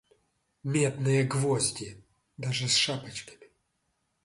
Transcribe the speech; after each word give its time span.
Медные 0.63 1.25
гвозди! 1.25 2.03
даже 2.35 2.67
с 2.67 2.73
шапочками. 2.75 3.49